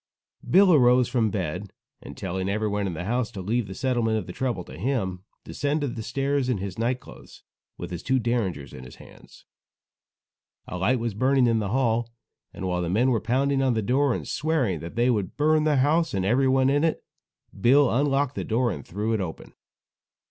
[0.49, 4.25] Bill arose from bed, and telling everyone in the house to leave the settlement of
[4.25, 7.43] the trouble to him, descended the stairs in his night clothes,
[7.77, 9.45] with his two derringers in his hands.
[10.67, 12.09] A light was burning in the hall,
[12.51, 15.65] and while the men were pounding on the door, and swearing that they would burn
[15.65, 17.03] the house and everyone in it,
[17.61, 19.53] Bill unlocked the door and threw it open.